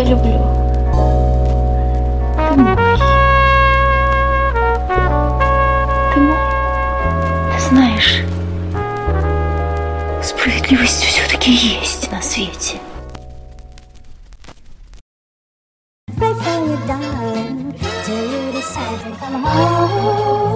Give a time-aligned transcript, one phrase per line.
[0.00, 0.40] тебя люблю.
[2.48, 2.76] Ты мой.
[6.14, 6.36] Ты мой.
[7.54, 8.22] Ты знаешь,
[10.22, 12.78] справедливость все-таки есть на свете.
[19.42, 20.49] Pray.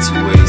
[0.00, 0.39] that's where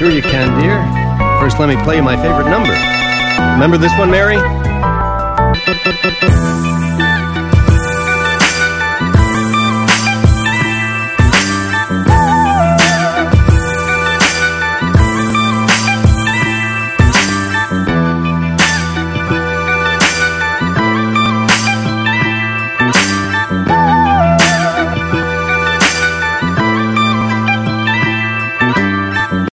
[0.00, 0.80] Sure you can, dear.
[1.40, 2.72] First, let me play you my favorite number.
[3.52, 4.38] Remember this one, Mary?